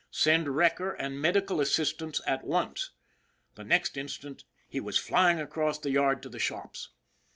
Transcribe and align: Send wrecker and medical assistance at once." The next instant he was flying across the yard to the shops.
Send 0.09 0.49
wrecker 0.55 0.93
and 0.93 1.21
medical 1.21 1.61
assistance 1.61 2.21
at 2.25 2.43
once." 2.43 2.89
The 3.53 3.63
next 3.63 3.97
instant 3.97 4.45
he 4.67 4.79
was 4.79 4.97
flying 4.97 5.39
across 5.39 5.77
the 5.77 5.91
yard 5.91 6.23
to 6.23 6.29
the 6.29 6.39
shops. 6.39 6.89